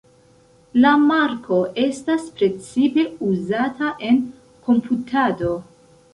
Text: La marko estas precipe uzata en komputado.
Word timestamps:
La 0.85 0.93
marko 1.01 1.59
estas 1.83 2.25
precipe 2.39 3.05
uzata 3.29 3.93
en 4.09 4.19
komputado. 4.71 5.55